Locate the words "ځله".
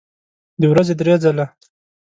1.23-1.45